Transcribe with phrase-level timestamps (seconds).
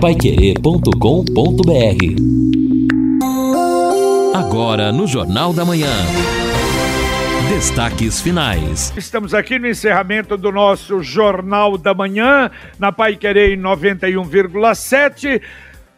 [0.00, 0.86] paiquerê.com.br
[4.34, 5.92] Agora no Jornal da Manhã.
[7.50, 8.94] Destaques finais.
[8.96, 15.42] Estamos aqui no encerramento do nosso Jornal da Manhã, na Pai Querer 91,7.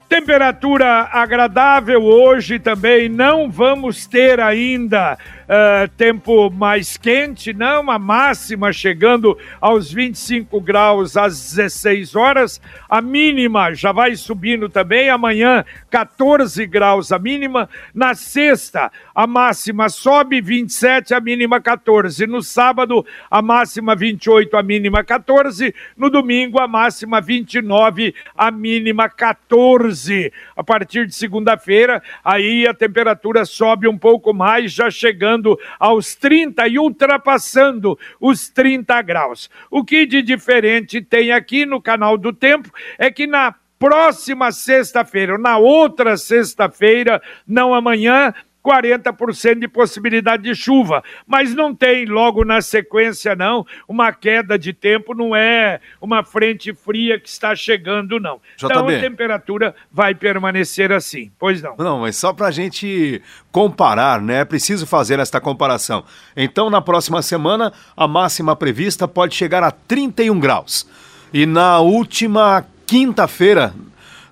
[0.08, 3.08] Temperatura agradável hoje também.
[3.08, 7.90] Não vamos ter ainda uh, tempo mais quente, não.
[7.90, 12.60] A máxima chegando aos 25 graus às 16 horas.
[12.88, 15.08] A mínima já vai subindo também.
[15.08, 17.68] Amanhã, 14 graus a mínima.
[17.94, 22.26] Na sexta, a máxima sobe 27, a mínima 14.
[22.26, 25.74] No sábado, a máxima 28, a mínima 14.
[25.96, 30.32] No domingo, a máxima 29, a mínima 14.
[30.56, 35.31] A partir de segunda-feira, aí a temperatura sobe um pouco mais, já chegando
[35.78, 39.50] aos 30 e ultrapassando os 30 graus.
[39.70, 45.32] O que de diferente tem aqui no canal do Tempo é que na próxima sexta-feira,
[45.32, 48.32] ou na outra sexta-feira, não amanhã,
[48.64, 54.72] 40% de possibilidade de chuva, mas não tem logo na sequência não, uma queda de
[54.72, 58.40] tempo, não é uma frente fria que está chegando não.
[58.56, 58.66] JB.
[58.72, 61.76] Então a temperatura vai permanecer assim, pois não.
[61.76, 66.04] Não, mas só para a gente comparar, né, é preciso fazer esta comparação.
[66.36, 70.88] Então na próxima semana a máxima prevista pode chegar a 31 graus.
[71.32, 73.74] E na última quinta-feira,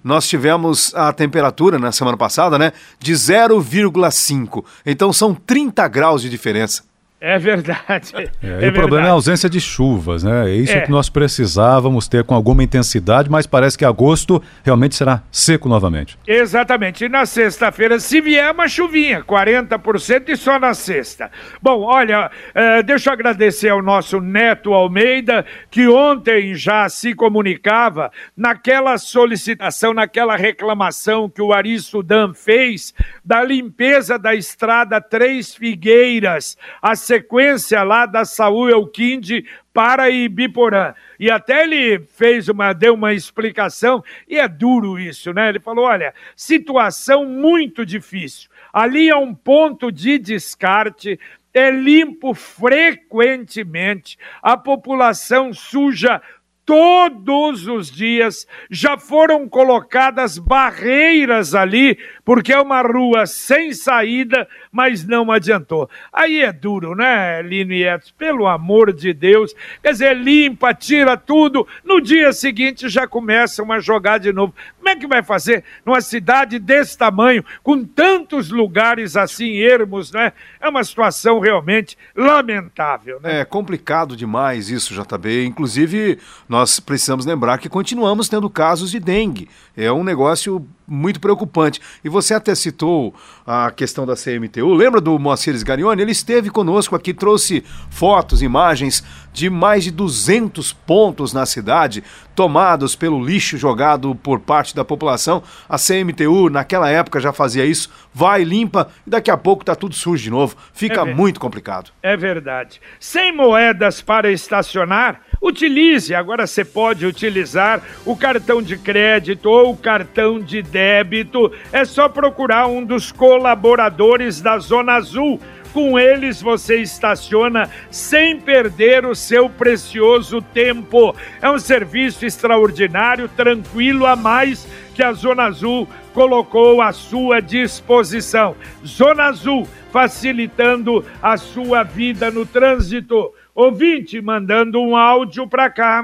[0.03, 4.65] nós tivemos a temperatura na semana passada, né, de 0,5.
[4.85, 6.90] Então são 30 graus de diferença.
[7.21, 8.15] É verdade.
[8.43, 10.51] É, é e o problema é a ausência de chuvas, né?
[10.51, 10.81] É isso é.
[10.81, 16.19] que nós precisávamos ter com alguma intensidade, mas parece que agosto realmente será seco novamente.
[16.27, 17.05] Exatamente.
[17.05, 21.31] E na sexta-feira, se vier uma chuvinha, 40% e só na sexta.
[21.61, 28.11] Bom, olha, é, deixa eu agradecer ao nosso Neto Almeida, que ontem já se comunicava
[28.35, 36.57] naquela solicitação, naquela reclamação que o Ari Sudan fez da limpeza da estrada Três Figueiras,
[36.81, 40.95] a sequência lá da Saúl Elquinde para Ibiporã.
[41.19, 45.49] E até ele fez uma, deu uma explicação, e é duro isso, né?
[45.49, 48.49] Ele falou: olha, situação muito difícil.
[48.73, 51.19] Ali é um ponto de descarte,
[51.53, 56.23] é limpo frequentemente, a população suja
[56.71, 65.05] todos os dias, já foram colocadas barreiras ali, porque é uma rua sem saída, mas
[65.05, 65.91] não adiantou.
[66.13, 68.13] Aí é duro, né, Lino e Edson?
[68.17, 69.53] Pelo amor de Deus.
[69.83, 74.55] Quer dizer, limpa, tira tudo, no dia seguinte já começam a jogar de novo.
[74.77, 80.33] Como é que vai fazer numa cidade desse tamanho, com tantos lugares assim ermos, né?
[80.61, 83.41] É uma situação realmente lamentável, né?
[83.41, 85.47] É complicado demais isso, JB.
[85.47, 89.49] Inclusive, nós nós precisamos lembrar que continuamos tendo casos de dengue.
[89.75, 91.81] É um negócio muito preocupante.
[92.05, 93.15] E você até citou
[93.47, 94.75] a questão da CMTU.
[94.75, 96.03] Lembra do Moacir Sgarioni?
[96.03, 102.03] Ele esteve conosco aqui, trouxe fotos, imagens de mais de 200 pontos na cidade
[102.35, 105.43] tomados pelo lixo jogado por parte da população.
[105.69, 107.89] A CMTU, naquela época, já fazia isso.
[108.13, 110.57] Vai, limpa e daqui a pouco está tudo sujo de novo.
[110.73, 111.93] Fica é muito complicado.
[112.03, 112.81] É verdade.
[112.99, 116.15] Sem moedas para estacionar, utilize.
[116.15, 122.09] Agora você pode utilizar o cartão de crédito ou o cartão de débito é só
[122.09, 125.41] procurar um dos colaboradores da Zona Azul.
[125.73, 131.15] Com eles você estaciona sem perder o seu precioso tempo.
[131.41, 138.57] É um serviço extraordinário, tranquilo a mais que a Zona Azul colocou à sua disposição.
[138.85, 143.33] Zona Azul, facilitando a sua vida no trânsito.
[143.61, 146.03] Ouvinte mandando um áudio para cá.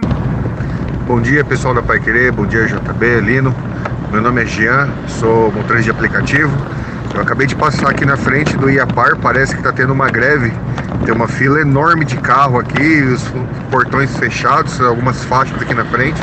[1.06, 3.54] Bom dia, pessoal da Pai Querer, bom dia, JB, Lino.
[4.12, 6.54] Meu nome é Jean, sou motorista de aplicativo.
[7.14, 10.52] Eu acabei de passar aqui na frente do IAPAR, parece que está tendo uma greve.
[11.06, 13.24] Tem uma fila enorme de carro aqui, os
[13.70, 16.20] portões fechados, algumas faixas aqui na frente.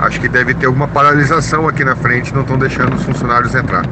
[0.00, 3.84] Acho que deve ter alguma paralisação aqui na frente, não estão deixando os funcionários entrar.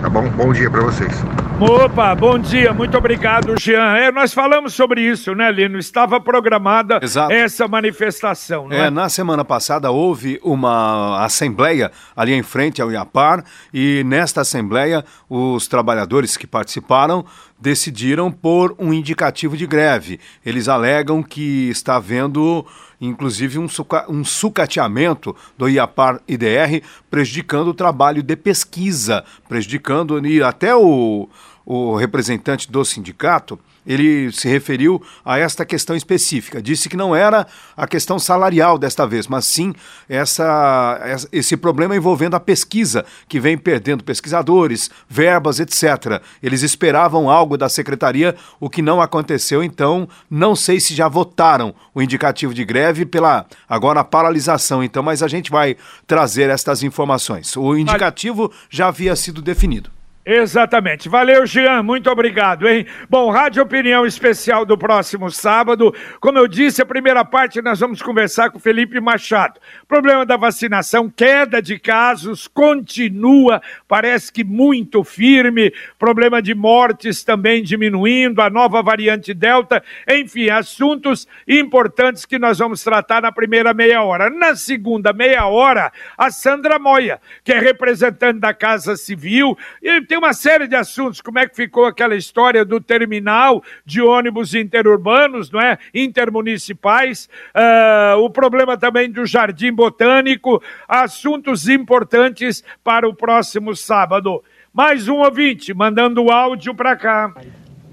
[0.00, 0.28] Tá bom?
[0.28, 1.12] Bom dia para vocês.
[1.62, 3.94] Opa, bom dia, muito obrigado, Jean.
[3.94, 5.78] É, nós falamos sobre isso, né, Lino?
[5.78, 7.34] Estava programada Exato.
[7.34, 8.88] essa manifestação, não é?
[8.88, 15.68] Na semana passada houve uma assembleia ali em frente ao IAPAR e nesta assembleia os
[15.68, 17.26] trabalhadores que participaram
[17.60, 20.18] decidiram por um indicativo de greve.
[20.46, 22.64] Eles alegam que está havendo
[23.00, 30.42] inclusive um, suca um sucateamento do IAPAR IDR, prejudicando o trabalho de pesquisa, prejudicando e
[30.42, 31.28] até o,
[31.64, 36.60] o representante do sindicato, ele se referiu a esta questão específica.
[36.60, 37.46] Disse que não era
[37.76, 39.74] a questão salarial desta vez, mas sim
[40.08, 41.00] essa,
[41.32, 46.22] esse problema envolvendo a pesquisa, que vem perdendo pesquisadores, verbas, etc.
[46.42, 51.74] Eles esperavam algo da secretaria, o que não aconteceu, então não sei se já votaram
[51.94, 55.76] o indicativo de greve pela agora paralisação, então, mas a gente vai
[56.06, 57.56] trazer estas informações.
[57.56, 59.90] O indicativo já havia sido definido.
[60.32, 61.08] Exatamente.
[61.08, 61.82] Valeu, Jean.
[61.82, 62.86] Muito obrigado, hein?
[63.08, 65.92] Bom, Rádio Opinião Especial do próximo sábado.
[66.20, 69.58] Como eu disse, a primeira parte nós vamos conversar com Felipe Machado.
[69.88, 75.74] Problema da vacinação, queda de casos, continua, parece que muito firme.
[75.98, 79.82] Problema de mortes também diminuindo, a nova variante Delta.
[80.08, 84.30] Enfim, assuntos importantes que nós vamos tratar na primeira meia hora.
[84.30, 89.58] Na segunda meia hora, a Sandra Moia, que é representante da Casa Civil.
[89.82, 94.02] E tem uma série de assuntos, como é que ficou aquela história do terminal de
[94.02, 95.78] ônibus interurbanos, não é?
[95.94, 104.44] Intermunicipais, uh, o problema também do Jardim Botânico, assuntos importantes para o próximo sábado.
[104.72, 107.34] Mais um ouvinte mandando o áudio para cá.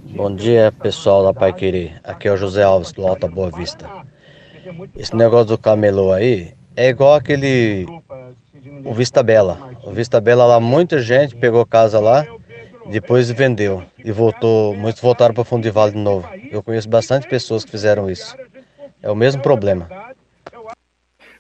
[0.04, 2.00] Bom dia, pessoal da Pai Querer.
[2.04, 3.90] Aqui é o José Alves, do Alta Boa Vista.
[4.96, 7.86] Esse negócio do camelô aí é igual aquele
[8.84, 9.72] o Vista Bela.
[9.84, 12.26] O Vista Bela lá, muita gente pegou casa lá,
[12.90, 16.28] depois vendeu e voltou, muitos voltaram para Fundo de Vale de novo.
[16.52, 18.36] Eu conheço bastante pessoas que fizeram isso.
[19.02, 19.90] É o mesmo problema.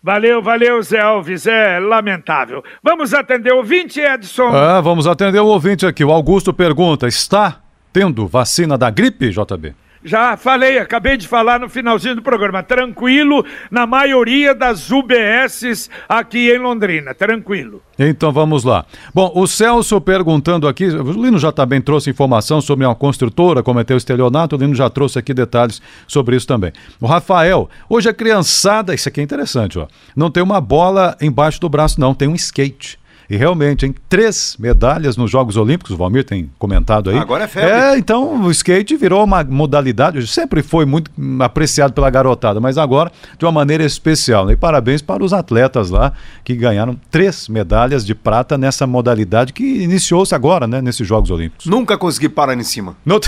[0.01, 2.63] Valeu, valeu, Zé Alves, é lamentável.
[2.83, 4.55] Vamos atender o ouvinte, Edson?
[4.55, 6.03] Ah, vamos atender o ouvinte aqui.
[6.03, 7.61] O Augusto pergunta: está
[7.91, 9.75] tendo vacina da gripe, JB?
[10.07, 12.63] Já falei, acabei de falar no finalzinho do programa.
[12.63, 17.13] Tranquilo na maioria das UBSs aqui em Londrina.
[17.13, 17.81] Tranquilo.
[17.99, 18.85] Então vamos lá.
[19.13, 23.97] Bom, o Celso perguntando aqui, o Lino já também trouxe informação sobre uma construtora cometeu
[23.97, 26.71] estelionato, o Lino já trouxe aqui detalhes sobre isso também.
[27.01, 31.59] O Rafael, hoje a criançada, isso aqui é interessante, ó, não tem uma bola embaixo
[31.59, 32.97] do braço, não, tem um skate.
[33.29, 37.17] E realmente, em três medalhas nos Jogos Olímpicos, o Valmir tem comentado aí.
[37.17, 37.69] Agora é febre.
[37.69, 43.11] É, então o skate virou uma modalidade, sempre foi muito apreciado pela garotada, mas agora
[43.37, 44.45] de uma maneira especial.
[44.45, 44.53] Né?
[44.53, 46.13] E parabéns para os atletas lá
[46.43, 51.65] que ganharam três medalhas de prata nessa modalidade que iniciou-se agora, né, nesses Jogos Olímpicos.
[51.65, 52.95] Nunca consegui parar em cima.
[53.07, 53.21] No...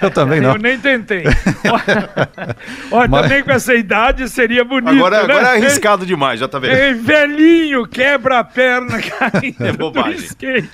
[0.00, 0.52] Eu também não.
[0.52, 1.24] Eu nem tentei.
[2.90, 3.22] Olha, mas...
[3.22, 4.90] também com essa idade seria bonito.
[4.90, 5.22] Agora, né?
[5.22, 6.72] agora é arriscado demais, já tá vendo.
[6.72, 9.37] É, velhinho, quebra a perna, cara.
[9.60, 10.68] É bobagem.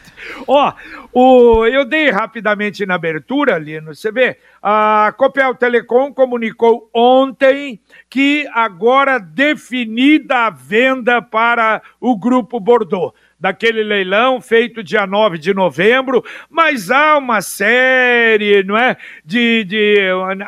[0.46, 0.72] Ó,
[1.12, 7.80] o, eu dei rapidamente na abertura, Lino, você vê, a Copel Telecom comunicou ontem
[8.10, 13.12] que agora definida a venda para o Grupo Bordeaux.
[13.38, 19.98] Daquele leilão feito dia 9 de novembro, mas há uma série, não é, de, de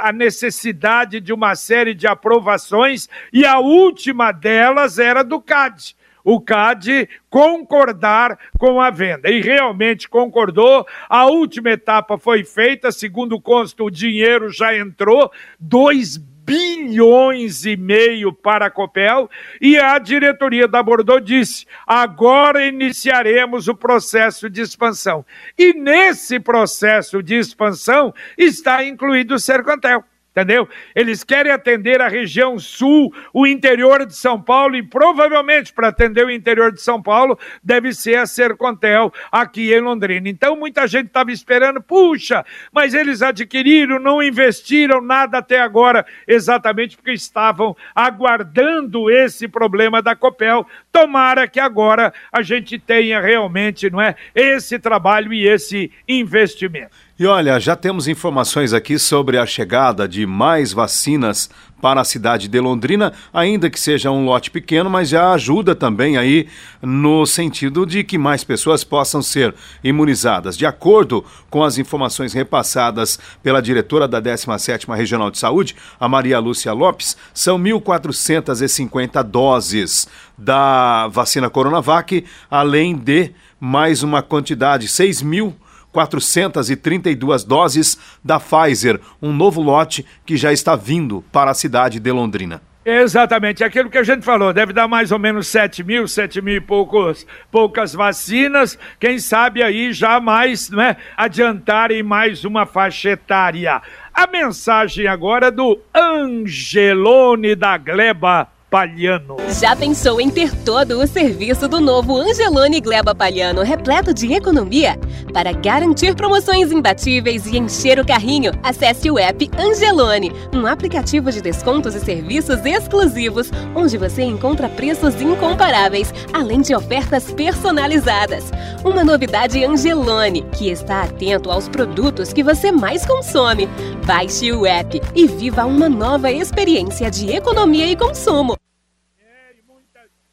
[0.00, 5.94] a necessidade de uma série de aprovações e a última delas era do CAD
[6.26, 9.30] o CAD concordar com a venda.
[9.30, 10.84] E realmente concordou.
[11.08, 15.30] A última etapa foi feita, segundo consta, o dinheiro já entrou,
[15.60, 19.28] 2 bilhões e meio para a Copel
[19.60, 25.24] e a diretoria da Bordeaux disse: agora iniciaremos o processo de expansão.
[25.58, 30.04] E nesse processo de expansão está incluído o Sercontel
[30.36, 30.68] entendeu?
[30.94, 36.26] Eles querem atender a região sul, o interior de São Paulo, e provavelmente para atender
[36.26, 40.28] o interior de São Paulo deve ser a Sercontel aqui em Londrina.
[40.28, 46.96] Então muita gente estava esperando, puxa, mas eles adquiriram, não investiram nada até agora, exatamente
[46.98, 50.66] porque estavam aguardando esse problema da Copel.
[50.92, 57.05] Tomara que agora a gente tenha realmente, não é, esse trabalho e esse investimento.
[57.18, 61.48] E olha, já temos informações aqui sobre a chegada de mais vacinas
[61.80, 66.18] para a cidade de Londrina, ainda que seja um lote pequeno, mas já ajuda também
[66.18, 66.46] aí
[66.82, 70.58] no sentido de que mais pessoas possam ser imunizadas.
[70.58, 76.38] De acordo com as informações repassadas pela diretora da 17ª Regional de Saúde, a Maria
[76.38, 80.06] Lúcia Lopes, são 1.450 doses
[80.36, 85.56] da vacina Coronavac, além de mais uma quantidade, 6 mil
[85.96, 92.12] 432 doses da Pfizer, um novo lote que já está vindo para a cidade de
[92.12, 92.60] Londrina.
[92.84, 96.56] Exatamente, aquilo que a gente falou, deve dar mais ou menos 7 mil, 7 mil
[96.56, 103.80] e poucos, poucas vacinas, quem sabe aí já mais, né, adiantarem mais uma faixa etária.
[104.12, 109.36] A mensagem agora é do Angelone da Gleba Palhano.
[109.60, 114.98] Já pensou em ter todo o serviço do novo Angelone Gleba Palhano repleto de economia?
[115.32, 121.40] Para garantir promoções imbatíveis e encher o carrinho, acesse o app Angelone, um aplicativo de
[121.40, 128.50] descontos e serviços exclusivos, onde você encontra preços incomparáveis, além de ofertas personalizadas.
[128.84, 133.68] Uma novidade Angelone, que está atento aos produtos que você mais consome.
[134.04, 138.56] Baixe o app e viva uma nova experiência de economia e consumo.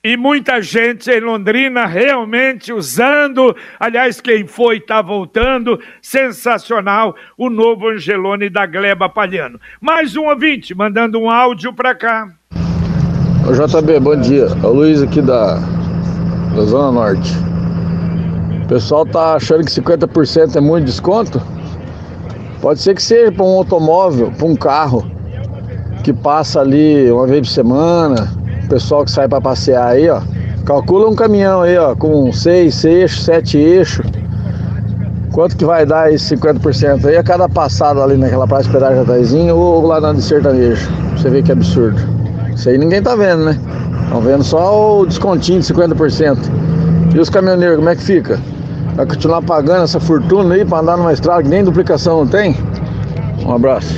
[0.06, 3.56] E muita gente em Londrina realmente usando.
[3.80, 5.80] Aliás, quem foi está voltando.
[6.02, 9.58] Sensacional o novo Angelone da Gleba Palhano.
[9.80, 12.28] Mais um ouvinte mandando um áudio para cá.
[13.48, 14.48] Ô JB, bom dia.
[14.62, 15.56] É o Luiz aqui da,
[16.54, 17.32] da Zona Norte.
[18.66, 21.42] O pessoal tá achando que 50% é muito desconto?
[22.60, 25.10] Pode ser que seja para um automóvel, para um carro
[26.04, 28.43] que passa ali uma vez por semana
[28.74, 30.20] pessoal que sai para passear aí, ó.
[30.66, 34.04] Calcula um caminhão aí, ó, com seis eixos, sete eixos.
[35.32, 38.98] Quanto que vai dar esse 50% aí a cada passada ali naquela praça de pedágio
[38.98, 40.90] Jataizinho ou lá na de sertanejo?
[41.16, 42.00] Você vê que absurdo.
[42.56, 43.60] Isso aí ninguém tá vendo, né?
[44.04, 46.38] Estão vendo só o descontinho de 50%.
[47.14, 48.40] E os caminhoneiros, como é que fica?
[48.96, 52.56] Vai continuar pagando essa fortuna aí para andar numa estrada que nem duplicação não tem?
[53.46, 53.94] Um abraço.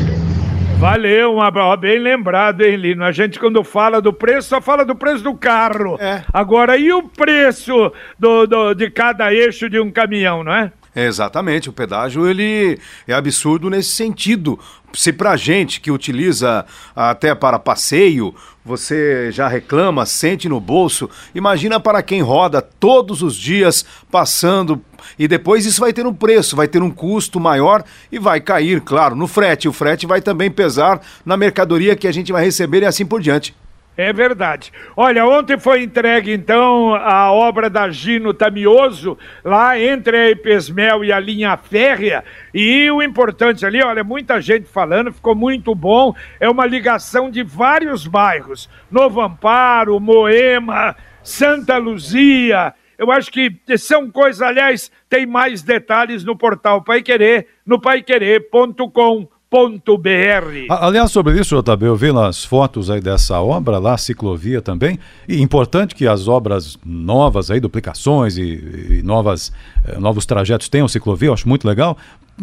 [0.77, 3.03] Valeu, uma, bem lembrado, hein, Lino?
[3.03, 5.97] A gente, quando fala do preço, só fala do preço do carro.
[5.99, 6.23] É.
[6.31, 10.71] Agora, e o preço do, do, de cada eixo de um caminhão, não é?
[10.95, 14.57] Exatamente, o pedágio ele é absurdo nesse sentido.
[14.93, 16.65] Se para gente que utiliza
[16.95, 23.35] até para passeio, você já reclama, sente no bolso, imagina para quem roda todos os
[23.35, 24.81] dias passando
[25.17, 28.81] e depois isso vai ter um preço, vai ter um custo maior e vai cair,
[28.81, 29.67] claro, no frete.
[29.67, 33.21] O frete vai também pesar na mercadoria que a gente vai receber e assim por
[33.21, 33.55] diante.
[33.97, 34.73] É verdade.
[34.95, 41.13] Olha, ontem foi entregue então a obra da Gino Tamioso, lá entre a Epesmel e
[41.13, 42.23] a linha férrea.
[42.53, 46.13] E o importante ali, olha, muita gente falando, ficou muito bom.
[46.41, 50.93] É uma ligação de vários bairros: Novo Amparo, Moema,
[51.23, 52.73] Santa Luzia.
[52.97, 59.27] Eu acho que são coisas, aliás, tem mais detalhes no portal Pai Querer, no paiquerer.com
[59.55, 60.67] www.ciclovia.br.
[60.69, 65.41] Aliás, sobre isso, JB, eu vi nas fotos aí dessa obra lá, ciclovia também, e
[65.41, 69.51] importante que as obras novas aí, duplicações e, e novas,
[69.85, 71.97] eh, novos trajetos tenham ciclovia, eu acho muito legal,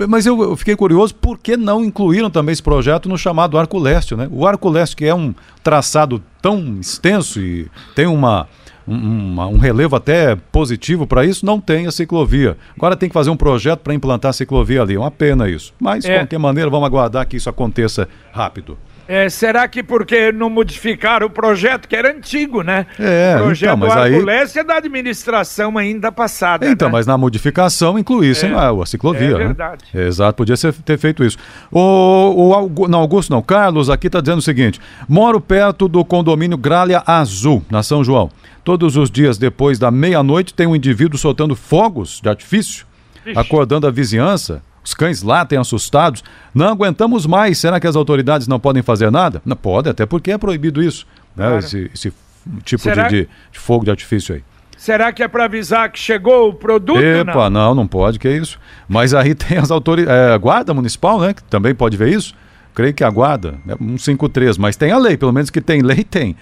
[0.09, 3.79] mas eu, eu, fiquei curioso por que não incluíram também esse projeto no chamado Arco
[3.79, 4.27] Leste, né?
[4.31, 8.49] O Arco Leste, que é um traçado tão extenso e tem uma
[8.87, 12.57] um, um relevo até positivo para isso, não tem a ciclovia.
[12.77, 14.95] Agora tem que fazer um projeto para implantar a ciclovia ali.
[14.95, 15.73] É uma pena isso.
[15.81, 16.13] Mas, é.
[16.13, 18.77] de qualquer maneira, vamos aguardar que isso aconteça rápido.
[19.13, 22.87] É, será que porque não modificaram o projeto, que era antigo, né?
[22.99, 24.59] É, o projeto então, mas aí...
[24.59, 26.67] é da administração ainda passada.
[26.67, 26.93] Então, né?
[26.93, 28.55] mas na modificação incluíssem é.
[28.55, 29.33] a, a ciclovia.
[29.33, 29.45] É né?
[29.45, 29.85] verdade.
[29.93, 30.07] Né?
[30.07, 31.37] Exato, podia ser, ter feito isso.
[31.71, 36.57] O, o não, Augusto não, Carlos aqui está dizendo o seguinte: moro perto do condomínio
[36.57, 38.31] Gralha Azul, na São João.
[38.65, 42.87] Todos os dias depois da meia-noite tem um indivíduo soltando fogos de artifício,
[43.27, 43.39] Ixi.
[43.39, 44.63] acordando a vizinhança.
[44.85, 46.25] Os cães latem assustados.
[46.55, 47.59] Não aguentamos mais.
[47.59, 49.41] Será que as autoridades não podem fazer nada?
[49.45, 51.07] Não pode, até porque é proibido isso.
[51.37, 51.47] Né?
[51.47, 51.59] Claro.
[51.59, 52.13] Esse, esse,
[52.65, 54.43] tipo de, de, de, fogo de artifício aí.
[54.77, 57.01] Será que é para avisar que chegou o produto?
[57.01, 58.59] Epa, não, não, não pode, que é isso.
[58.89, 60.19] Mas aí tem as autoridades.
[60.19, 61.35] É, a Guarda Municipal, né?
[61.35, 62.35] Que também pode ver isso.
[62.75, 66.03] Creio que a Guarda, é 153, mas tem a lei, pelo menos que tem lei,
[66.05, 66.35] tem.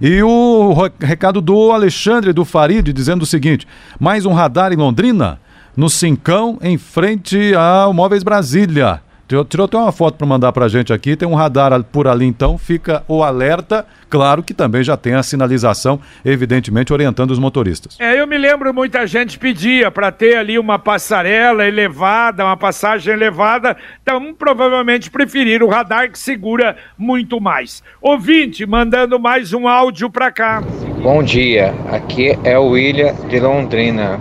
[0.00, 3.66] E o recado do Alexandre do Farid dizendo o seguinte:
[3.98, 5.40] mais um radar em Londrina,
[5.76, 9.02] no Cincão, em frente ao Móveis Brasília.
[9.48, 12.24] Tirou até uma foto para mandar para a gente aqui, tem um radar por ali
[12.24, 17.96] então, fica o alerta, claro que também já tem a sinalização, evidentemente orientando os motoristas.
[17.98, 23.12] É, eu me lembro muita gente pedia para ter ali uma passarela elevada, uma passagem
[23.12, 27.82] elevada, então provavelmente preferiram o radar que segura muito mais.
[28.00, 30.62] Ouvinte, mandando mais um áudio para cá.
[31.02, 34.20] Bom dia, aqui é o William de Londrina.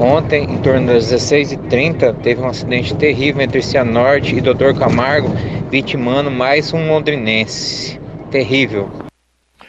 [0.00, 5.28] Ontem, em torno das 16h30, teve um acidente terrível entre Cianorte e Doutor Camargo,
[5.70, 8.00] vitimando mais um londrinense.
[8.30, 8.90] Terrível.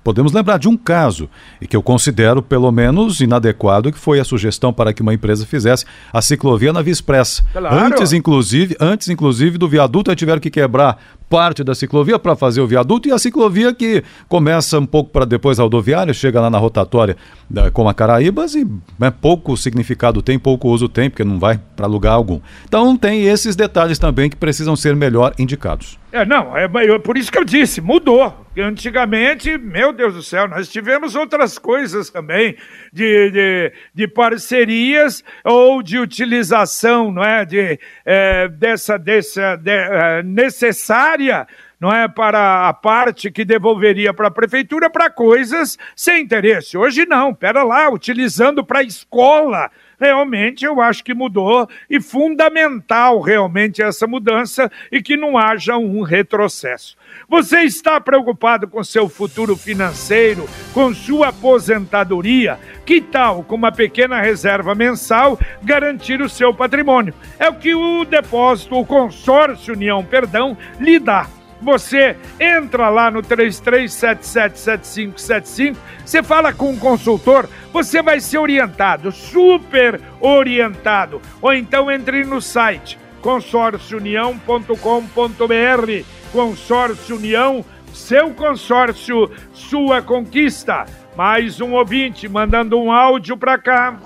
[0.03, 1.29] podemos lembrar de um caso,
[1.61, 5.47] e que eu considero pelo menos inadequado, que foi a sugestão para que uma empresa
[5.47, 7.45] fizesse a ciclovia na Via Expressa.
[7.53, 7.77] Claro.
[7.77, 12.67] Antes, inclusive, antes, inclusive, do viaduto, tiveram que quebrar parte da ciclovia para fazer o
[12.67, 16.59] viaduto e a ciclovia que começa um pouco para depois a rodoviária, chega lá na
[16.59, 17.17] rotatória
[17.49, 18.67] da, com a Caraíbas e
[18.99, 22.41] né, pouco significado tem, pouco uso tem, porque não vai para lugar algum.
[22.65, 25.99] Então tem esses detalhes também que precisam ser melhor indicados.
[26.15, 26.69] É, não, é,
[27.01, 28.47] por isso que eu disse, mudou.
[28.57, 32.57] Antigamente, meu Deus do céu, nós tivemos outras coisas também,
[32.93, 40.23] de, de, de parcerias ou de utilização, não é, de, é, dessa, dessa de, é,
[40.23, 41.49] necessária
[41.81, 46.79] não é para a parte que devolveria para a prefeitura para coisas sem interesse.
[46.79, 53.21] Hoje não, pera lá, utilizando para a escola realmente eu acho que mudou e fundamental
[53.21, 56.97] realmente essa mudança e que não haja um retrocesso.
[57.29, 62.59] Você está preocupado com seu futuro financeiro, com sua aposentadoria?
[62.85, 67.15] Que tal, com uma pequena reserva mensal, garantir o seu patrimônio?
[67.39, 71.27] É o que o depósito, o consórcio União Perdão, lhe dá
[71.65, 80.01] você entra lá no 33777575, você fala com um consultor, você vai ser orientado, super
[80.21, 81.21] orientado.
[81.41, 86.05] Ou então entre no site consórciounião.com.br.
[86.31, 90.85] Consórcio União, seu consórcio, sua conquista.
[91.17, 93.99] Mais um ouvinte mandando um áudio para cá.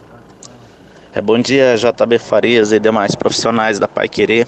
[1.13, 4.47] É, bom dia, JB Farias e demais profissionais da Pai Querer.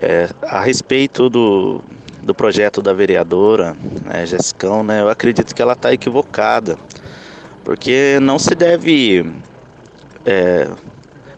[0.00, 1.82] É, a respeito do,
[2.22, 6.76] do projeto da vereadora, né, Jessicão, né, eu acredito que ela está equivocada,
[7.64, 9.32] porque não se deve
[10.24, 10.68] é,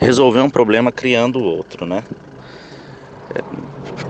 [0.00, 2.02] resolver um problema criando outro, né?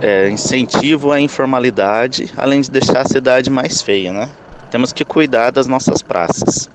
[0.00, 4.30] É, é, incentivo à informalidade, além de deixar a cidade mais feia, né?
[4.70, 6.68] Temos que cuidar das nossas praças.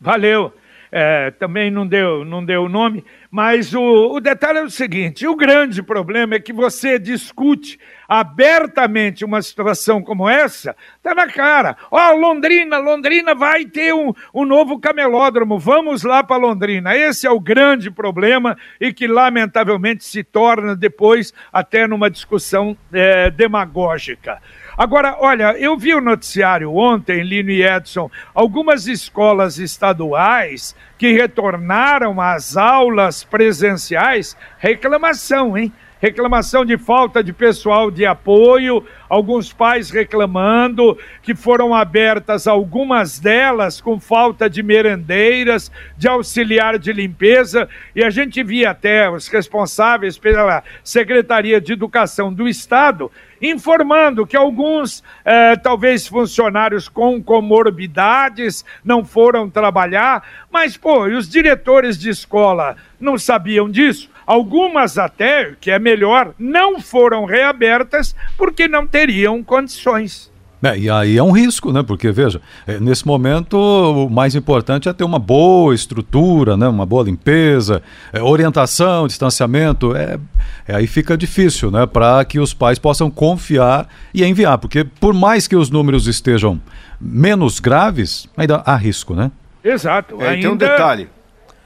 [0.00, 0.52] Valeu
[0.90, 5.26] é, também não deu não deu o nome, mas o, o detalhe é o seguinte:
[5.26, 11.76] o grande problema é que você discute abertamente uma situação como essa, tá na cara.
[11.90, 16.96] Ó, oh, Londrina, Londrina vai ter um, um novo camelódromo, vamos lá para Londrina.
[16.96, 23.30] Esse é o grande problema e que, lamentavelmente, se torna depois até numa discussão é,
[23.30, 24.40] demagógica.
[24.78, 32.20] Agora, olha, eu vi o noticiário ontem, Lino e Edson, algumas escolas estaduais que retornaram
[32.20, 35.72] às aulas presenciais, reclamação, hein?
[36.00, 43.80] Reclamação de falta de pessoal de apoio, alguns pais reclamando que foram abertas algumas delas
[43.80, 50.18] com falta de merendeiras, de auxiliar de limpeza, e a gente via até os responsáveis
[50.18, 59.04] pela Secretaria de Educação do Estado informando que alguns, eh, talvez funcionários com comorbidades, não
[59.04, 64.10] foram trabalhar, mas, pô, e os diretores de escola não sabiam disso?
[64.28, 70.30] Algumas até, que é melhor, não foram reabertas porque não teriam condições.
[70.62, 71.82] É, e aí é um risco, né?
[71.82, 76.68] Porque, veja, é, nesse momento o mais importante é ter uma boa estrutura, né?
[76.68, 79.96] uma boa limpeza, é, orientação, distanciamento.
[79.96, 80.18] É,
[80.66, 81.86] é aí fica difícil, né?
[81.86, 84.58] Para que os pais possam confiar e enviar.
[84.58, 86.60] Porque, por mais que os números estejam
[87.00, 89.30] menos graves, ainda há risco, né?
[89.64, 90.20] Exato.
[90.20, 90.42] É, ainda...
[90.42, 91.08] Tem um detalhe.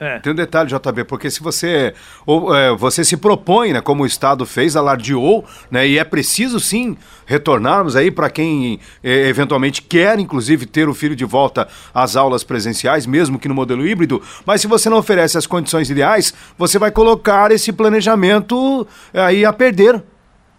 [0.03, 0.19] É.
[0.19, 1.95] Tem um detalhe, JB, porque se você
[2.27, 6.59] ou, é, você se propõe, né, como o Estado fez, alardeou, né, e é preciso
[6.59, 12.17] sim retornarmos aí para quem é, eventualmente quer, inclusive, ter o filho de volta às
[12.17, 16.35] aulas presenciais, mesmo que no modelo híbrido, mas se você não oferece as condições ideais,
[16.59, 18.85] você vai colocar esse planejamento
[19.15, 20.03] é, aí a perder.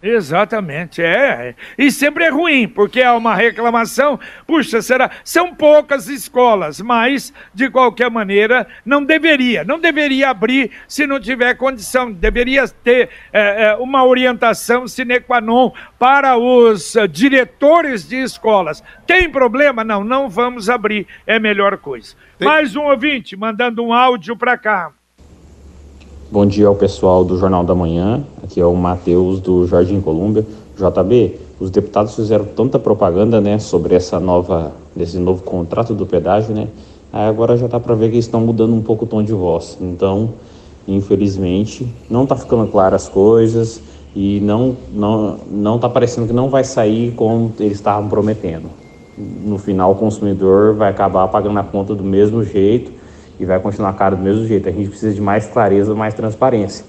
[0.06, 1.54] Exatamente, é.
[1.78, 4.20] E sempre é ruim, porque há uma reclamação.
[4.46, 5.10] Puxa, será?
[5.24, 9.64] São poucas escolas, mas, de qualquer maneira, não deveria.
[9.64, 12.12] Não deveria abrir se não tiver condição.
[12.12, 18.84] Deveria ter é, é, uma orientação sine qua non para os uh, diretores de escolas.
[19.06, 19.82] Tem problema?
[19.82, 21.06] Não, não vamos abrir.
[21.26, 22.14] É melhor coisa.
[22.36, 22.46] Tem...
[22.46, 24.92] Mais um ouvinte mandando um áudio para cá.
[26.34, 28.24] Bom dia ao pessoal do Jornal da Manhã.
[28.42, 30.44] Aqui é o Matheus do Jardim Colômbia.
[30.76, 36.52] JB, os deputados fizeram tanta propaganda, né, sobre essa nova, desse novo contrato do pedágio,
[36.52, 36.66] né?
[37.12, 39.32] Aí agora já tá para ver que eles estão mudando um pouco o tom de
[39.32, 39.78] voz.
[39.80, 40.30] Então,
[40.88, 43.80] infelizmente, não tá ficando claras as coisas
[44.12, 48.68] e não não não tá parecendo que não vai sair como eles estavam prometendo.
[49.16, 53.03] No final, o consumidor vai acabar pagando a conta do mesmo jeito
[53.38, 54.68] e vai continuar caro do mesmo jeito.
[54.68, 56.84] A gente precisa de mais clareza, mais transparência.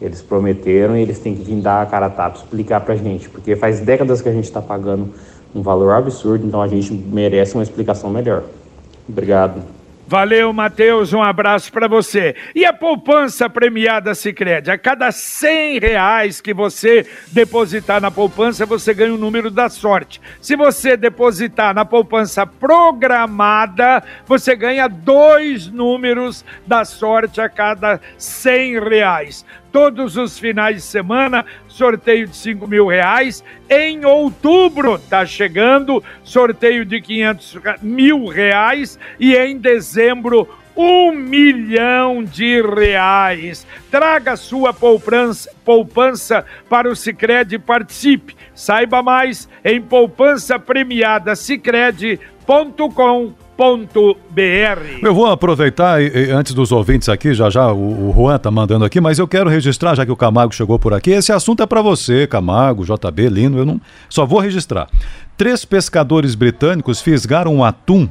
[0.00, 3.28] Eles prometeram e eles têm que vir dar a cara a tapa, explicar pra gente,
[3.30, 5.08] porque faz décadas que a gente está pagando
[5.54, 8.42] um valor absurdo, então a gente merece uma explicação melhor.
[9.08, 9.75] Obrigado.
[10.08, 12.36] Valeu, Matheus, um abraço para você.
[12.54, 18.94] E a poupança premiada Sicredi, a cada cem reais que você depositar na poupança, você
[18.94, 20.20] ganha o número da sorte.
[20.40, 28.78] Se você depositar na poupança programada, você ganha dois números da sorte a cada cem
[28.78, 29.44] reais
[29.76, 33.44] todos os finais de semana, sorteio de 5 mil reais.
[33.68, 38.98] Em outubro, tá chegando, sorteio de 500 mil reais.
[39.20, 43.66] E em dezembro, um milhão de reais.
[43.90, 48.34] Traga sua poupança, poupança para o Cicred e participe.
[48.54, 51.36] Saiba mais em poupança premiada
[53.56, 54.26] cicred.com.br
[55.02, 55.98] eu vou aproveitar,
[56.30, 59.48] antes dos ouvintes aqui, já já o, o Juan tá mandando aqui, mas eu quero
[59.48, 63.28] registrar, já que o Camargo chegou por aqui, esse assunto é para você, Camargo, JB,
[63.28, 64.88] Lino, eu não, só vou registrar.
[65.36, 68.08] Três pescadores britânicos fisgaram um atum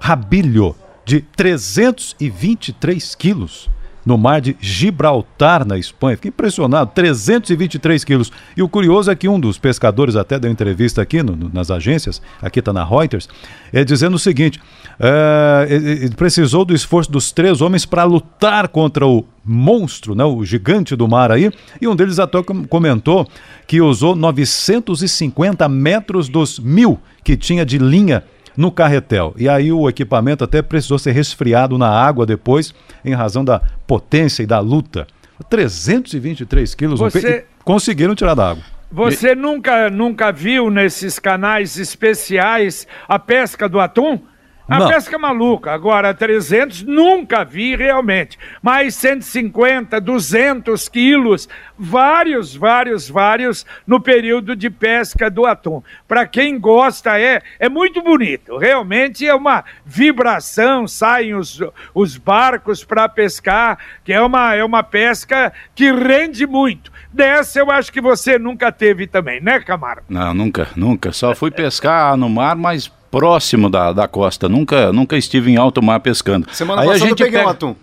[0.00, 3.68] rabilho de 323 quilos
[4.08, 6.16] no mar de Gibraltar, na Espanha.
[6.16, 8.32] Fiquei impressionado, 323 quilos.
[8.56, 12.22] E o curioso é que um dos pescadores até deu entrevista aqui no, nas agências,
[12.40, 13.28] aqui está na Reuters,
[13.70, 14.58] é dizendo o seguinte:
[14.98, 20.42] é, ele precisou do esforço dos três homens para lutar contra o monstro, né, o
[20.42, 23.28] gigante do mar aí, e um deles até comentou
[23.66, 28.24] que usou 950 metros dos mil que tinha de linha
[28.58, 29.32] no carretel.
[29.38, 34.42] E aí o equipamento até precisou ser resfriado na água depois, em razão da potência
[34.42, 35.06] e da luta.
[35.48, 38.62] 323 quilos, Você- e conseguiram tirar da água.
[38.90, 44.18] Você nunca, nunca viu nesses canais especiais a pesca do atum?
[44.68, 44.88] A Não.
[44.88, 45.72] pesca maluca.
[45.72, 48.38] Agora, 300 nunca vi realmente.
[48.60, 55.82] Mas 150, 200 quilos, vários, vários, vários no período de pesca do atum.
[56.06, 58.58] Para quem gosta, é, é muito bonito.
[58.58, 61.60] Realmente é uma vibração, saem os,
[61.94, 66.92] os barcos para pescar, que é uma, é uma pesca que rende muito.
[67.10, 70.02] Dessa eu acho que você nunca teve também, né, Camargo?
[70.10, 71.10] Não, nunca, nunca.
[71.10, 74.48] Só fui pescar no mar, mas próximo da, da costa.
[74.48, 76.46] Nunca, nunca estive em alto mar pescando.
[76.52, 77.74] Semana Aí a passada eu gente peguei um pega- atum.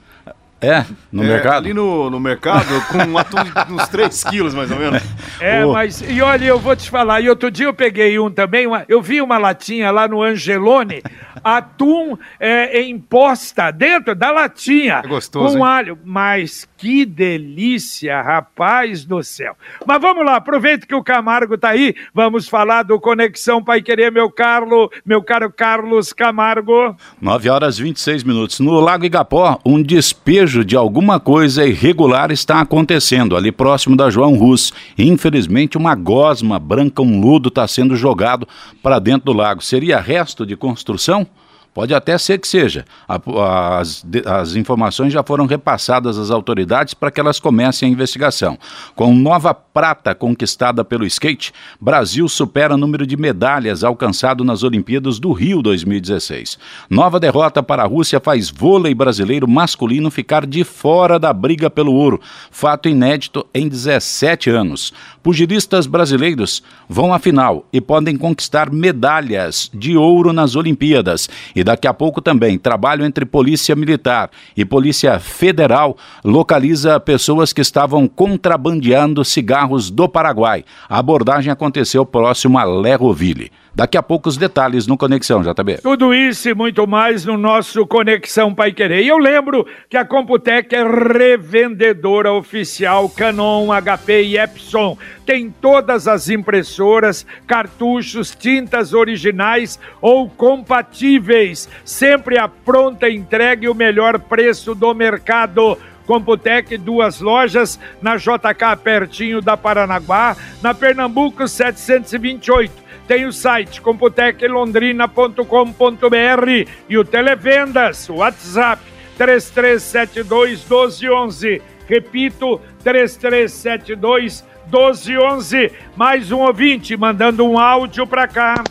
[0.62, 1.56] É, no É, mercado.
[1.66, 5.04] Ali no, no mercado, com um atum de uns 3 quilos, mais ou menos.
[5.40, 5.74] É, Ô.
[5.74, 8.86] mas, e olha, eu vou te falar, e outro dia eu peguei um também, uma-
[8.88, 11.04] eu vi uma latinha lá no Angelone,
[11.44, 15.02] atum é, em posta, dentro da latinha.
[15.04, 15.72] É gostoso, Com hein?
[15.74, 19.56] alho, mas que delícia, rapaz do céu.
[19.86, 24.12] Mas vamos lá, aproveita que o Camargo tá aí, vamos falar do Conexão Pai Querer,
[24.12, 26.96] meu Carlo, meu caro Carlos Camargo.
[27.22, 28.60] 9 horas 26 minutos.
[28.60, 34.36] No Lago Igapó, um despejo de alguma coisa irregular está acontecendo ali próximo da João
[34.36, 34.72] Rus.
[34.98, 38.48] Infelizmente, uma gosma branca, um ludo, está sendo jogado
[38.82, 39.64] para dentro do lago.
[39.64, 41.28] Seria resto de construção?
[41.76, 42.86] Pode até ser que seja.
[43.06, 48.58] As, as informações já foram repassadas às autoridades para que elas comecem a investigação.
[48.96, 55.20] Com nova prata conquistada pelo skate, Brasil supera o número de medalhas alcançado nas Olimpíadas
[55.20, 56.58] do Rio 2016.
[56.90, 61.92] Nova derrota para a Rússia faz vôlei brasileiro masculino ficar de fora da briga pelo
[61.94, 62.22] ouro.
[62.50, 64.94] Fato inédito em 17 anos.
[65.22, 71.28] Pugilistas brasileiros vão à final e podem conquistar medalhas de ouro nas Olimpíadas.
[71.54, 77.60] E daqui a pouco também, trabalho entre Polícia Militar e Polícia Federal localiza pessoas que
[77.60, 80.64] estavam contrabandeando cigarros do Paraguai.
[80.88, 83.52] A abordagem aconteceu próximo a Lerroville.
[83.76, 85.80] Daqui a pouco os detalhes no Conexão, JB.
[85.84, 89.04] Tudo isso e muito mais no nosso Conexão Pai Querer.
[89.04, 94.98] E eu lembro que a Computec é revendedora oficial Canon, HP e Epson.
[95.26, 101.68] Tem todas as impressoras, cartuchos, tintas originais ou compatíveis.
[101.84, 105.78] Sempre a pronta entrega e o melhor preço do mercado.
[106.08, 112.85] Computec, duas lojas, na JK pertinho da Paranaguá, na Pernambuco 728.
[113.08, 118.82] Tem o site computeclondrina.com.br e o Televendas, WhatsApp
[119.18, 121.62] 3372 1211.
[121.88, 125.72] Repito, 3372 1211.
[125.96, 128.64] Mais um ouvinte mandando um áudio para cá.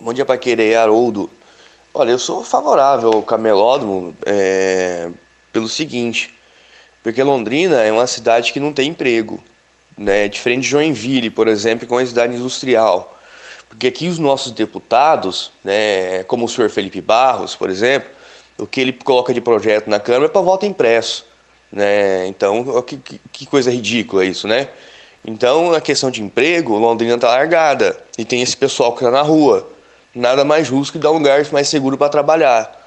[0.00, 1.28] Bom dia, Paquerê, Haroldo.
[1.92, 5.10] Olha, eu sou favorável ao camelódromo é,
[5.52, 6.34] pelo seguinte,
[7.02, 9.44] porque Londrina é uma cidade que não tem emprego,
[9.96, 10.26] né?
[10.26, 13.11] Diferente de Joinville, por exemplo, que é uma cidade industrial.
[13.72, 18.10] Porque aqui os nossos deputados, né, como o senhor Felipe Barros, por exemplo,
[18.58, 21.24] o que ele coloca de projeto na Câmara é para voto impresso.
[21.72, 22.26] Né?
[22.26, 22.98] Então, que,
[23.32, 24.68] que- coisa ridícula isso, né?
[25.24, 27.98] Então, a questão de emprego, Londrina está largada.
[28.18, 29.66] E tem esse pessoal que está na rua.
[30.14, 32.78] Nada mais justo que dar um lugar mais seguro para trabalhar.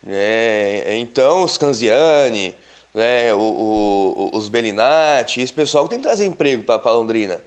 [0.00, 0.96] né?
[0.98, 2.54] Então, os Canziani,
[2.94, 7.40] né, o- o- os Bellinati, esse pessoal tem que trazer emprego para Londrina.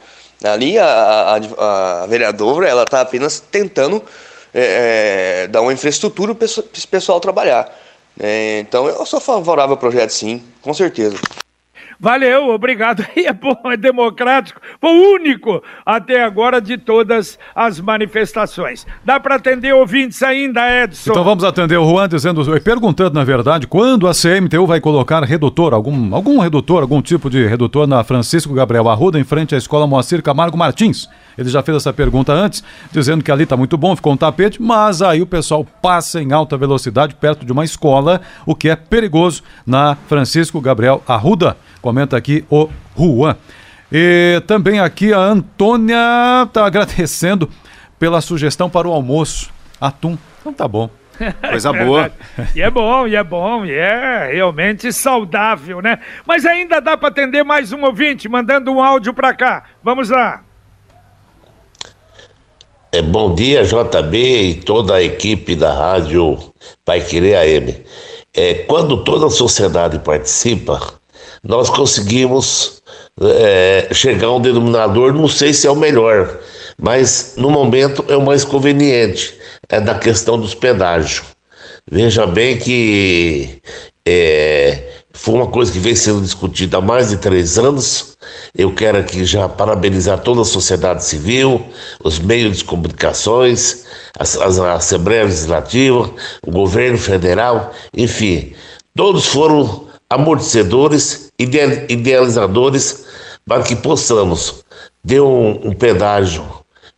[0.44, 4.04] Ali, a, a- a vereadora, ela está apenas tentando
[4.54, 7.70] é, é, dar uma infraestrutura para esse pessoal trabalhar.
[8.18, 8.60] né?
[8.60, 11.16] então, eu sou favorável ao projeto, sim, com certeza.
[12.02, 13.06] Valeu, obrigado.
[13.22, 18.86] É bom, é democrático, foi o único até agora de todas as manifestações.
[19.06, 21.12] Dá para atender ouvintes ainda, Edson?
[21.12, 25.74] Então vamos atender o Juan dizendo, perguntando na verdade, quando a CMTU vai colocar redutor,
[25.74, 29.86] algum, algum redutor, algum tipo de redutor na Francisco Gabriel Arruda, em frente à escola
[29.86, 31.08] Moacir Camargo Martins.
[31.38, 34.62] Ele já fez essa pergunta antes, dizendo que ali está muito bom, ficou um tapete,
[34.62, 38.76] mas aí o pessoal passa em alta velocidade perto de uma escola, o que é
[38.76, 41.56] perigoso na Francisco Gabriel Arruda.
[41.92, 43.36] Comenta aqui o Juan.
[43.92, 45.98] E também aqui a Antônia
[46.46, 47.50] está agradecendo
[48.00, 49.52] pela sugestão para o almoço.
[49.80, 50.18] Atum.
[50.40, 50.90] Então tá bom.
[51.50, 52.10] Coisa boa.
[52.56, 56.00] E é bom, e é bom, e é realmente saudável, né?
[56.26, 59.66] Mas ainda dá para atender mais um ouvinte, mandando um áudio para cá.
[59.84, 60.46] Vamos lá.
[62.90, 66.38] É, bom dia, JB e toda a equipe da rádio
[66.86, 67.84] Pai Querer AM.
[68.34, 71.01] É, quando toda a sociedade participa,
[71.44, 72.82] nós conseguimos
[73.22, 76.40] é, chegar a um denominador, não sei se é o melhor,
[76.78, 79.40] mas no momento é o mais conveniente.
[79.70, 81.24] é da questão dos pedágios.
[81.90, 83.62] Veja bem que
[84.06, 88.18] é, foi uma coisa que vem sendo discutida há mais de três anos.
[88.56, 91.66] Eu quero aqui já parabenizar toda a sociedade civil,
[92.04, 93.86] os meios de comunicações,
[94.18, 96.12] a Assembleia Legislativa,
[96.46, 98.54] o governo federal, enfim,
[98.96, 103.06] todos foram amortecedores, idealizadores
[103.46, 104.64] para que possamos
[105.06, 106.44] ter um, um pedágio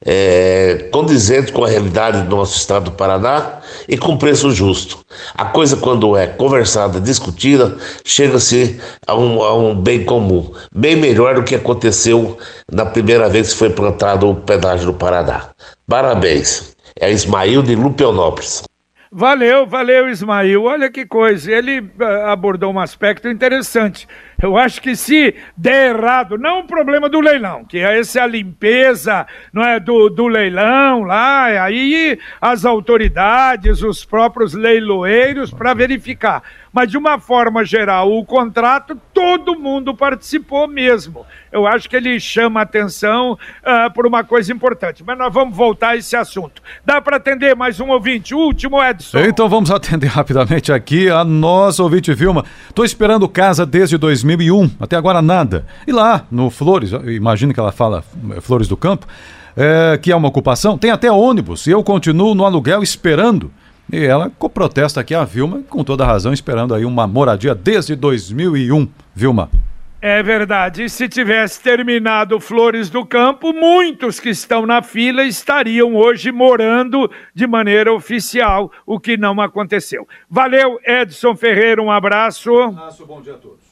[0.06, 4.99] é, condizente com a realidade do nosso estado do Paraná e com preço justo.
[5.34, 11.36] A coisa, quando é conversada, discutida, chega-se a um, a um bem comum, bem melhor
[11.36, 12.38] do que aconteceu
[12.71, 15.49] na primeira vez que foi plantado o pedágio do Paraná.
[15.88, 16.73] Parabéns.
[16.99, 18.63] É Ismail de Lupeonópolis.
[19.15, 20.63] Valeu, valeu, Ismail.
[20.63, 21.51] Olha que coisa.
[21.51, 24.08] Ele uh, abordou um aspecto interessante.
[24.43, 28.27] Eu acho que se der errado, não o problema do leilão, que essa é a
[28.27, 36.43] limpeza não é, do, do leilão lá, aí as autoridades, os próprios leiloeiros para verificar.
[36.73, 41.23] Mas de uma forma geral, o contrato, todo mundo participou mesmo.
[41.51, 45.03] Eu acho que ele chama atenção uh, por uma coisa importante.
[45.06, 46.63] Mas nós vamos voltar a esse assunto.
[46.84, 48.34] Dá para atender mais um ouvinte?
[48.34, 49.19] O último, Edson.
[49.19, 52.43] Então vamos atender rapidamente aqui a nossa ouvinte Vilma.
[52.67, 55.65] Estou esperando casa desde 2000 2001, até agora nada.
[55.88, 59.08] E lá, no Flores, imagino que ela fala eh, Flores do Campo,
[59.56, 63.52] é, que é uma ocupação, tem até ônibus, e eu continuo no aluguel esperando.
[63.91, 68.88] E ela protesta aqui a Vilma, com toda razão, esperando aí uma moradia desde 2001.
[69.13, 69.50] Vilma.
[70.02, 70.84] É verdade.
[70.84, 77.10] E se tivesse terminado Flores do Campo, muitos que estão na fila estariam hoje morando
[77.34, 80.08] de maneira oficial, o que não aconteceu.
[80.30, 82.52] Valeu, Edson Ferreira, um abraço.
[82.52, 83.62] Um abraço, bom dia a todos.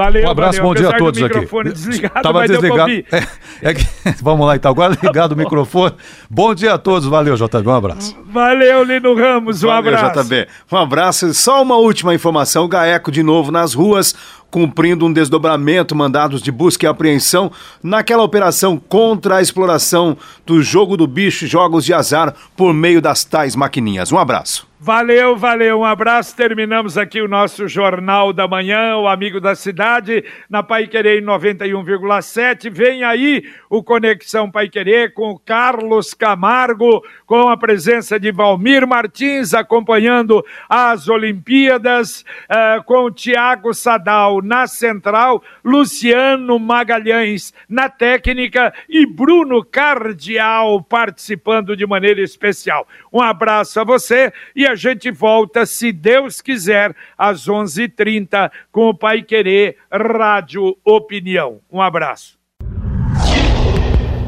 [0.00, 0.72] Valeu, um abraço, valeu.
[0.72, 1.46] bom dia a todos aqui.
[1.74, 2.90] Desligado, Tava desligado.
[2.90, 3.26] É,
[3.60, 3.86] é que,
[4.22, 5.94] vamos lá então, agora ligado o microfone.
[6.30, 8.16] Bom dia a todos, valeu, JB, um abraço.
[8.24, 10.22] Valeu, Lino Ramos, um valeu, abraço.
[10.22, 10.48] JB.
[10.72, 11.34] Um abraço.
[11.34, 14.14] Só uma última informação: o Gaeco de novo nas ruas,
[14.50, 17.50] cumprindo um desdobramento, mandados de busca e apreensão
[17.82, 23.24] naquela operação contra a exploração do jogo do bicho, jogos de azar, por meio das
[23.24, 24.10] tais maquininhas.
[24.12, 24.70] Um abraço.
[24.82, 26.34] Valeu, valeu, um abraço.
[26.34, 32.70] Terminamos aqui o nosso Jornal da Manhã, o Amigo da Cidade, na Pai Querer 91,7.
[32.70, 39.52] Vem aí o Conexão Pai Querer com Carlos Camargo, com a presença de Valmir Martins,
[39.52, 49.64] acompanhando as Olimpíadas, uh, com Tiago Sadal na central, Luciano Magalhães na técnica e Bruno
[49.64, 52.86] Cardial participando de maneira especial.
[53.12, 58.50] Um abraço a você e a gente volta, se Deus quiser, às 11:30 h 30
[58.72, 61.60] com o Pai Querer Rádio Opinião.
[61.70, 62.38] Um abraço.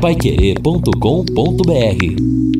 [0.01, 2.52] Paiquerê.com.br